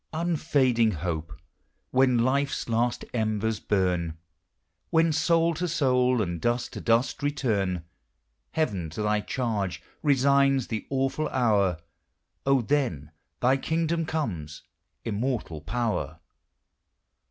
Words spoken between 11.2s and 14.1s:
hour! <), then thy kingdom